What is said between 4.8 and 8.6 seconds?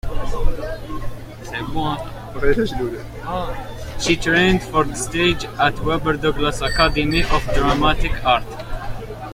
the stage at Webber Douglas Academy of Dramatic Art.